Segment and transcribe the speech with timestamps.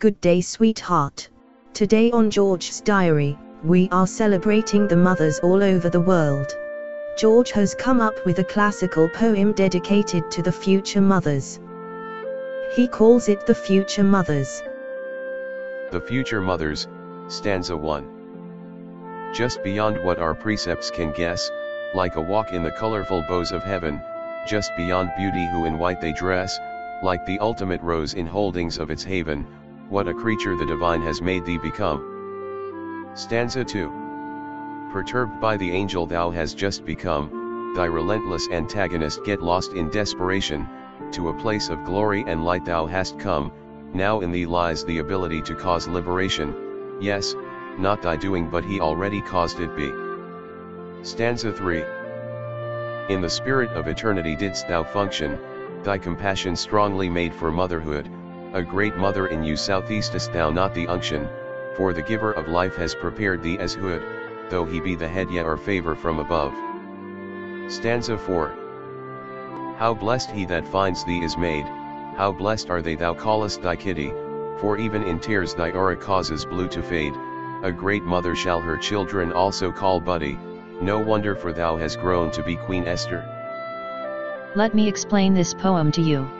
[0.00, 1.28] Good day, sweetheart.
[1.74, 6.56] Today on George's Diary, we are celebrating the mothers all over the world.
[7.18, 11.58] George has come up with a classical poem dedicated to the future mothers.
[12.76, 14.62] He calls it The Future Mothers.
[15.90, 16.86] The Future Mothers,
[17.26, 19.32] Stanza 1.
[19.34, 21.50] Just beyond what our precepts can guess,
[21.92, 24.00] like a walk in the colorful bows of heaven,
[24.46, 26.56] just beyond beauty who in white they dress,
[27.02, 29.44] like the ultimate rose in holdings of its haven,
[29.88, 33.10] what a creature the divine has made thee become.
[33.14, 33.90] Stanza 2.
[34.92, 40.68] Perturbed by the angel thou has just become, thy relentless antagonist get lost in desperation,
[41.12, 43.50] to a place of glory and light thou hast come,
[43.94, 46.54] now in thee lies the ability to cause liberation,
[47.00, 47.34] yes,
[47.78, 49.90] not thy doing but he already caused it be.
[51.02, 51.82] Stanza 3.
[53.08, 55.38] In the spirit of eternity didst thou function,
[55.82, 58.10] thy compassion strongly made for motherhood,
[58.54, 61.28] a great mother in you southeastest thou not the unction,
[61.76, 64.02] for the giver of life has prepared thee as hood,
[64.48, 66.54] though he be the head yet or favor from above.
[67.70, 69.74] Stanza 4.
[69.78, 71.66] How blessed he that finds thee is made,
[72.16, 74.12] how blessed are they thou callest thy kitty,
[74.58, 77.14] for even in tears thy aura causes blue to fade,
[77.62, 80.38] a great mother shall her children also call Buddy,
[80.80, 83.24] no wonder for thou has grown to be Queen Esther.
[84.56, 86.37] Let me explain this poem to you.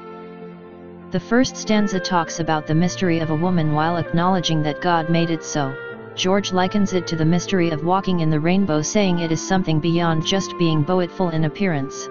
[1.11, 5.31] The first stanza talks about the mystery of a woman while acknowledging that God made
[5.31, 5.75] it so.
[6.15, 9.81] George likens it to the mystery of walking in the rainbow saying it is something
[9.81, 12.11] beyond just being beautiful in appearance.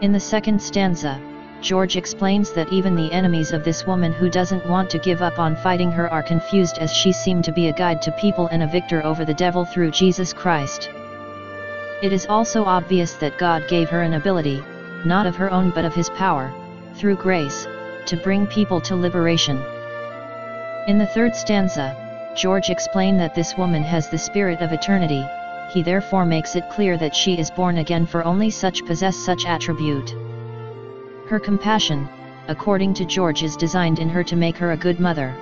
[0.00, 1.20] In the second stanza,
[1.60, 5.38] George explains that even the enemies of this woman who doesn't want to give up
[5.38, 8.62] on fighting her are confused as she seemed to be a guide to people and
[8.62, 10.88] a victor over the devil through Jesus Christ.
[12.02, 14.64] It is also obvious that God gave her an ability,
[15.04, 16.54] not of her own but of his power,
[16.96, 17.66] through grace,
[18.06, 19.62] to bring people to liberation.
[20.88, 21.96] In the third stanza,
[22.36, 25.24] George explained that this woman has the spirit of eternity,
[25.72, 29.46] he therefore makes it clear that she is born again for only such possess such
[29.46, 30.14] attribute.
[31.28, 32.08] Her compassion,
[32.48, 35.34] according to George is designed in her to make her a good mother.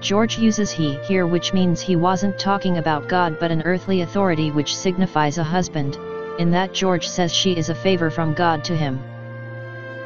[0.00, 4.52] George uses he here which means he wasn't talking about God but an earthly authority
[4.52, 5.98] which signifies a husband,
[6.38, 9.00] in that George says she is a favor from God to him.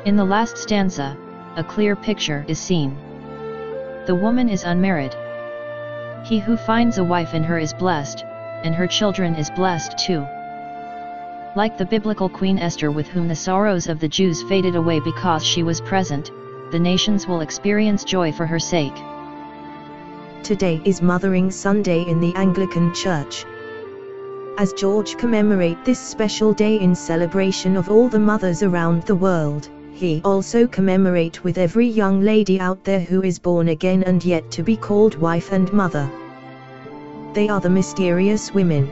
[0.05, 1.17] In the last stanza,
[1.55, 2.97] a clear picture is seen.
[4.07, 5.15] The woman is unmarried.
[6.25, 8.25] He who finds a wife in her is blessed,
[8.65, 10.27] and her children is blessed too.
[11.55, 15.45] Like the biblical Queen Esther with whom the sorrows of the Jews faded away because
[15.47, 16.33] she was present,
[16.73, 18.97] the nations will experience joy for her sake.
[20.43, 23.45] Today is Mothering Sunday in the Anglican Church.
[24.59, 29.69] As George commemorate this special day in celebration of all the mothers around the world,
[29.95, 34.51] he also commemorate with every young lady out there who is born again and yet
[34.51, 36.11] to be called wife and mother.
[37.35, 38.91] They are the mysterious women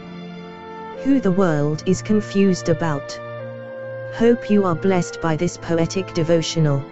[1.03, 3.19] who the world is confused about.
[4.15, 6.83] Hope you are blessed by this poetic devotional.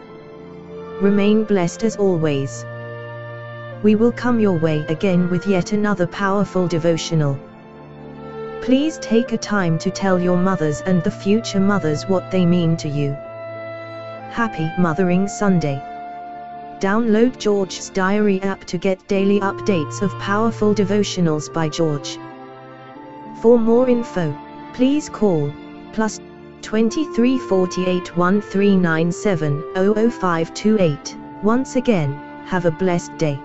[1.00, 2.64] Remain blessed as always.
[3.82, 7.38] We will come your way again with yet another powerful devotional.
[8.62, 12.76] Please take a time to tell your mothers and the future mothers what they mean
[12.78, 13.16] to you.
[14.30, 15.82] Happy Mothering Sunday.
[16.80, 22.18] Download George's Diary app to get daily updates of powerful devotionals by George.
[23.40, 24.36] For more info,
[24.74, 25.52] please call
[25.92, 26.20] plus
[26.62, 31.16] 23 48 1397 00528.
[31.42, 32.12] Once again,
[32.46, 33.40] have a blessed day.